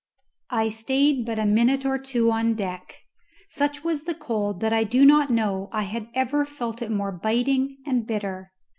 [0.49, 2.95] I stayed but a minute or two on deck.
[3.51, 7.11] Such was the cold that I do not know I had ever felt it more
[7.11, 8.47] biting and bitter.